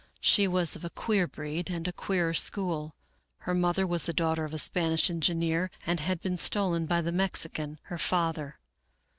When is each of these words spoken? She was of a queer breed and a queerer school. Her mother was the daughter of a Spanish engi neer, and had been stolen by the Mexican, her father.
She 0.19 0.47
was 0.47 0.75
of 0.75 0.83
a 0.83 0.89
queer 0.89 1.27
breed 1.27 1.69
and 1.69 1.87
a 1.87 1.93
queerer 1.93 2.33
school. 2.33 2.95
Her 3.41 3.53
mother 3.53 3.85
was 3.85 4.05
the 4.05 4.13
daughter 4.15 4.43
of 4.45 4.51
a 4.51 4.57
Spanish 4.57 5.09
engi 5.09 5.35
neer, 5.35 5.69
and 5.85 5.99
had 5.99 6.19
been 6.19 6.37
stolen 6.37 6.87
by 6.87 7.01
the 7.03 7.11
Mexican, 7.11 7.77
her 7.83 7.99
father. 7.99 8.57